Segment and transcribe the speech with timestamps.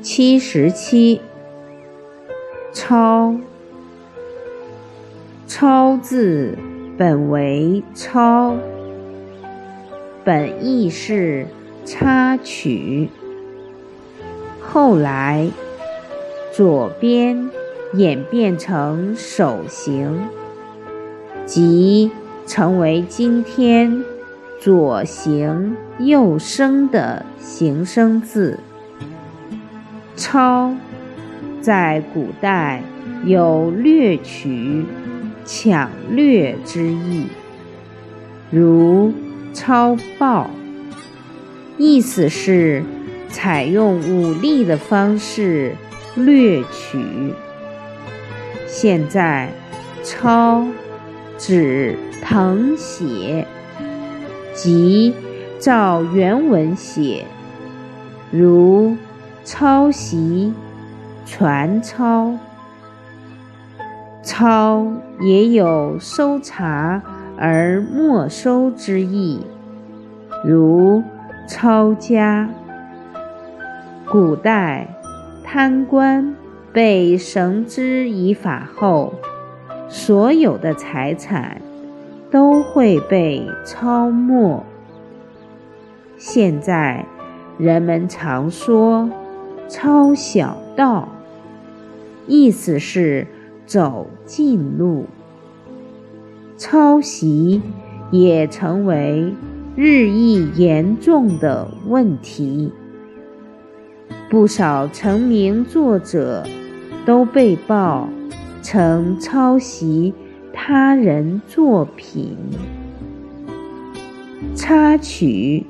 [0.00, 1.20] 七十七，
[2.72, 3.34] 抄。
[5.46, 6.56] 抄字
[6.96, 8.54] 本为抄，
[10.24, 11.46] 本意是
[11.84, 13.08] 插曲。
[14.60, 15.50] 后来
[16.52, 17.50] 左边
[17.94, 20.28] 演变成手形，
[21.44, 22.12] 即
[22.46, 24.04] 成为今天
[24.60, 28.60] 左形右声的形声字。
[30.18, 30.74] 抄
[31.60, 32.82] 在古代
[33.24, 34.84] 有掠取、
[35.44, 37.26] 抢掠之意，
[38.50, 39.14] 如
[39.54, 40.50] 抄报，
[41.78, 42.82] 意思是
[43.28, 45.76] 采用武力的方式
[46.16, 46.98] 掠取。
[48.66, 49.48] 现在
[50.02, 50.66] 抄
[51.38, 53.46] 指誊写，
[54.52, 55.14] 即
[55.60, 57.24] 照原文写，
[58.32, 58.96] 如。
[59.50, 60.52] 抄袭、
[61.24, 62.34] 传抄，
[64.22, 64.86] 抄
[65.20, 67.02] 也有搜查
[67.38, 69.40] 而没收之意，
[70.44, 71.02] 如
[71.46, 72.50] 抄家。
[74.06, 74.86] 古代
[75.42, 76.36] 贪官
[76.70, 79.14] 被绳之以法后，
[79.88, 81.62] 所有的财产
[82.30, 84.62] 都会被抄没。
[86.18, 87.06] 现在
[87.56, 89.08] 人们常说。
[89.68, 91.08] 抄小道，
[92.26, 93.26] 意思是
[93.66, 95.04] 走近路。
[96.56, 97.60] 抄袭
[98.10, 99.34] 也成为
[99.76, 102.72] 日益严重的问题，
[104.30, 106.44] 不少成名作者
[107.04, 108.08] 都被曝
[108.62, 110.14] 曾抄袭
[110.52, 112.36] 他人作品。
[114.54, 115.66] 插曲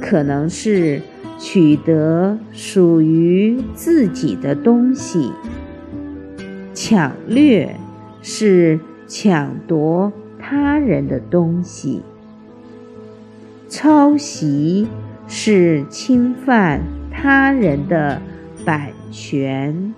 [0.00, 1.00] 可能是。
[1.38, 5.32] 取得属于自己的东西，
[6.72, 7.74] 抢掠
[8.22, 8.78] 是
[9.08, 12.02] 抢夺他人的东西，
[13.68, 14.86] 抄袭
[15.26, 18.22] 是侵犯他人的
[18.64, 19.92] 版权。